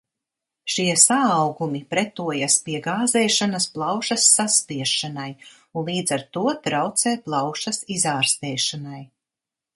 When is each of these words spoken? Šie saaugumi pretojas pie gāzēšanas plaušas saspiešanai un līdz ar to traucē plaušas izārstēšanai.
Šie 0.75 0.93
saaugumi 1.01 1.81
pretojas 1.93 2.55
pie 2.69 2.79
gāzēšanas 2.87 3.67
plaušas 3.75 4.25
saspiešanai 4.39 5.27
un 5.43 5.87
līdz 5.91 6.17
ar 6.19 6.25
to 6.39 6.49
traucē 6.69 7.15
plaušas 7.29 7.83
izārstēšanai. 7.99 9.01